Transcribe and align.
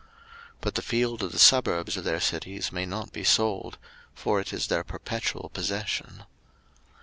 03:025:034 0.01 0.09
But 0.61 0.73
the 0.73 0.81
field 0.81 1.21
of 1.21 1.31
the 1.31 1.37
suburbs 1.37 1.95
of 1.95 2.03
their 2.03 2.19
cities 2.19 2.71
may 2.71 2.87
not 2.87 3.13
be 3.13 3.23
sold; 3.23 3.77
for 4.15 4.39
it 4.39 4.51
is 4.51 4.65
their 4.65 4.83
perpetual 4.83 5.49
possession. 5.49 6.23